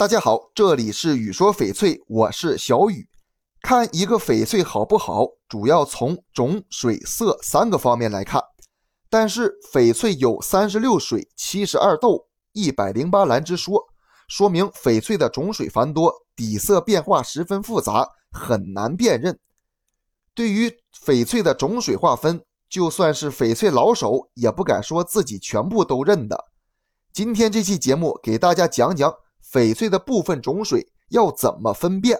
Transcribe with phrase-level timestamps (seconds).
[0.00, 3.06] 大家好，这里是雨说翡翠，我是小雨。
[3.60, 8.42] 看一个翡翠好不好，主要从种、水、色三个方面来看。
[9.10, 13.78] 但是翡翠有三十六水、七十二豆、一百零八蓝之说，
[14.26, 19.38] 说明翡翠的种水繁多，底色变化十分复杂，很难辨认。
[20.34, 20.74] 对于
[21.04, 26.46] 翡翠的种水划分，就算是翡翠老手也不敢说自己全部都认的。
[27.12, 29.14] 今天这期节目给大家讲讲
[29.50, 32.18] 翡翠的部分种水要怎么分辨。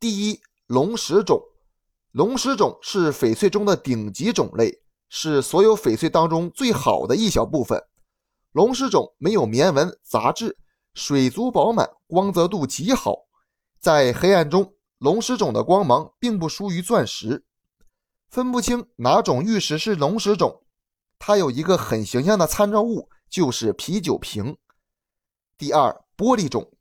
[0.00, 1.40] 第一，龙石种，
[2.10, 4.80] 龙石种是翡翠中的顶级种类。
[5.16, 7.80] 是所有翡翠当中最好的一小部分。
[8.50, 10.58] 龙石种没有棉纹杂质，
[10.92, 13.26] 水足饱满，光泽度极好。
[13.78, 17.44] 在黑暗中，龙石种的光芒并不输于钻石。
[18.28, 20.64] 分不清哪种玉石是龙石种，
[21.16, 24.56] 它有一个很形象的参照物，就是啤酒瓶。
[25.56, 26.72] 第二，玻璃种，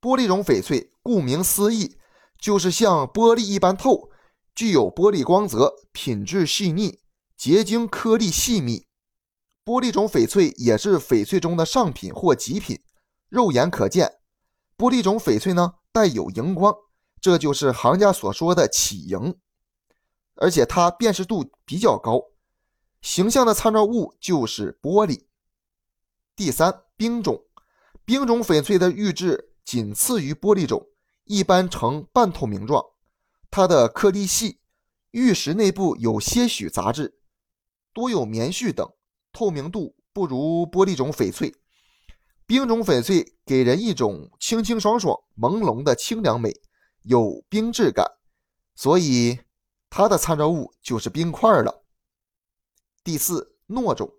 [0.00, 1.96] 玻璃种翡翠顾名思义，
[2.38, 4.10] 就是像玻璃一般透，
[4.54, 7.00] 具有玻璃光泽，品质细腻。
[7.36, 8.84] 结晶颗粒细密，
[9.64, 12.80] 玻璃种翡翠也是翡翠中的上品或极品，
[13.28, 14.18] 肉眼可见。
[14.76, 16.74] 玻璃种翡翠呢带有荧光，
[17.20, 19.36] 这就是行家所说的起荧，
[20.34, 22.24] 而且它辨识度比较高，
[23.02, 25.26] 形象的参照物就是玻璃。
[26.34, 27.44] 第三，冰种，
[28.08, 30.86] 冰种翡翠的玉质仅次于玻璃种，
[31.24, 32.82] 一般呈半透明状，
[33.50, 34.60] 它的颗粒细，
[35.10, 37.20] 玉石内部有些许杂质。
[37.92, 38.90] 多有棉絮等，
[39.30, 41.54] 透明度不如玻璃种翡翠。
[42.46, 46.50] 冰种翡翠给人一种清清爽爽、朦胧的清凉美，
[47.02, 48.10] 有冰质感，
[48.74, 49.38] 所以
[49.90, 51.84] 它的参照物就是冰块了。
[53.04, 54.10] 第四，糯种，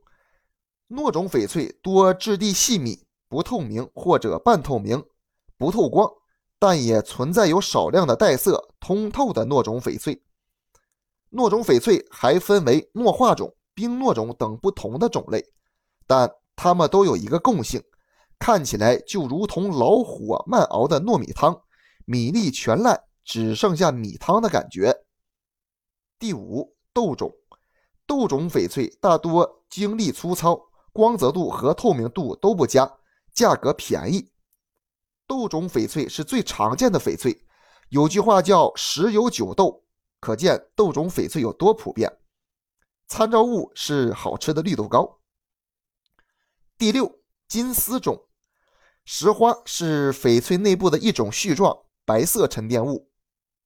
[0.90, 5.02] 糯种翡翠多质地细密，不透明或者半透明，
[5.58, 6.12] 不透光，
[6.60, 10.22] 但也存在有少量的带色、通透的糯种翡翠。
[11.32, 13.56] 糯种翡翠还分为糯化种。
[13.76, 15.42] 冰糯种等不同的种类，
[16.06, 17.82] 但它们都有一个共性，
[18.38, 21.62] 看起来就如同老火慢熬的糯米汤，
[22.04, 24.94] 米粒全烂，只剩下米汤的感觉。
[26.20, 27.34] 第五，豆种，
[28.06, 30.60] 豆种翡翠大多晶粒粗糙，
[30.92, 32.98] 光泽度和透明度都不佳，
[33.39, 34.33] 价格便宜。
[35.26, 37.45] 豆种翡翠是最常见的翡翠，
[37.88, 39.86] 有句话叫“十有九豆”，
[40.20, 42.20] 可见豆种翡翠有多普遍。
[43.08, 45.22] 参照物是好吃的绿豆糕。
[46.77, 48.27] 第六，金丝种，
[49.05, 53.10] 石花是翡翠内部的一种絮状白色沉淀物，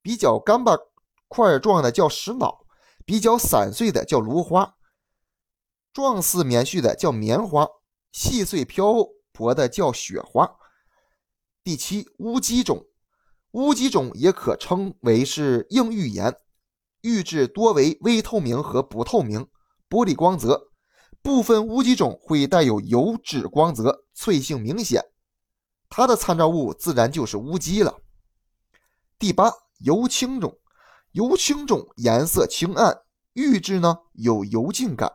[0.00, 0.78] 比较干巴
[1.26, 2.64] 块状的叫石脑，
[3.04, 4.76] 比较散碎的叫芦花，
[5.92, 7.66] 状似棉絮的叫棉花，
[8.12, 8.92] 细碎飘
[9.34, 10.48] 薄的叫雪花。
[11.64, 12.86] 第七，乌鸡种，
[13.50, 16.36] 乌鸡种也可称为是硬玉岩。
[17.00, 19.46] 玉质多为微透明和不透明，
[19.90, 20.68] 玻璃光泽，
[21.20, 25.04] 部分乌鸡种会带有油脂光泽，脆性明显。
[25.90, 28.00] 它的参照物自然就是乌鸡了。
[29.18, 30.58] 第八，油青种，
[31.12, 33.02] 油青种颜色青暗，
[33.32, 35.12] 玉质呢有油净感，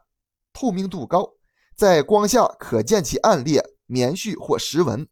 [0.51, 1.33] 透明度高，
[1.75, 5.05] 在光下可见其暗裂、棉絮或石纹。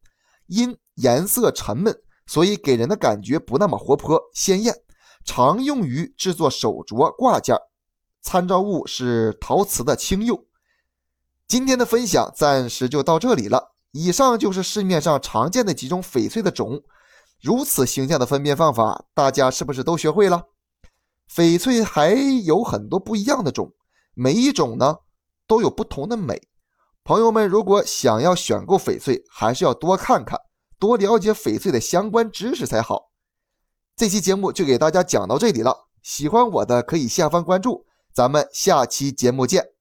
[0.46, 1.94] 因颜色沉闷，
[2.26, 4.74] 所以给人的感觉不那么活泼鲜艳。
[5.26, 7.58] 常用于制作手镯挂件，
[8.22, 10.48] 参照物是陶瓷的青釉。
[11.48, 13.74] 今天的分享暂时就到这里了。
[13.92, 16.82] 以上就是市面上常见的几种翡翠的种，
[17.42, 20.46] 如此形象的分辨方法，大家是不是都学会了？
[21.30, 22.14] 翡翠还
[22.46, 23.74] 有很多不一样的种，
[24.14, 24.98] 每一种呢
[25.46, 26.42] 都有不同的美。
[27.08, 30.38] 朋友们如果想要选购翡翠，还是要多看看，
[30.78, 33.14] 多了解翡翠的相关知识才好。
[33.96, 39.77] 这期节目就给大家讲到这里了，喜欢我的可以下方关注，咱们下期节目见。